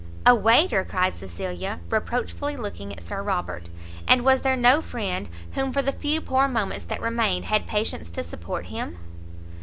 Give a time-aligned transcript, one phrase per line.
[0.25, 3.69] "A waiter!" cried Cecilia, reproachfully looking at Sir Robert,
[4.07, 8.09] "and was there no friend who for the few poor moments that remained had patience
[8.09, 8.97] to support him?"